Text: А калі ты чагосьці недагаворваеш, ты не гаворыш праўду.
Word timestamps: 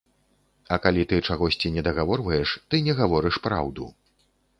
А 0.77 0.77
калі 0.85 1.03
ты 1.11 1.19
чагосьці 1.27 1.71
недагаворваеш, 1.75 2.53
ты 2.71 2.81
не 2.87 2.95
гаворыш 3.01 3.35
праўду. 3.49 3.85